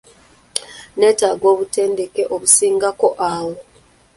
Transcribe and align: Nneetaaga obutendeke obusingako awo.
Nneetaaga 0.95 1.45
obutendeke 1.53 2.23
obusingako 2.33 3.07
awo. 3.29 3.53